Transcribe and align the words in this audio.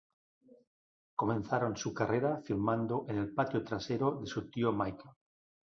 Comenzaron 1.13 1.77
su 1.77 1.93
carrera 1.93 2.41
filmando 2.43 3.05
en 3.07 3.19
el 3.19 3.35
patio 3.35 3.63
trasero 3.63 4.15
de 4.19 4.25
su 4.25 4.49
tío 4.49 4.71
Michael. 4.73 5.13